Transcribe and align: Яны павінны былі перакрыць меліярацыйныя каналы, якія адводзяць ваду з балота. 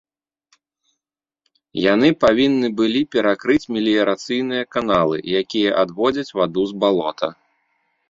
Яны 1.93 2.09
павінны 2.25 2.67
былі 2.81 3.01
перакрыць 3.17 3.69
меліярацыйныя 3.77 4.63
каналы, 4.79 5.15
якія 5.45 5.69
адводзяць 5.87 6.31
ваду 6.43 6.61
з 6.75 6.85
балота. 6.85 7.27